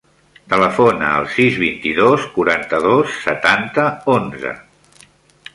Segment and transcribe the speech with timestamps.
[0.53, 3.87] Telefona al sis, vint-i-dos, quaranta-dos, setanta,
[4.19, 4.59] onze.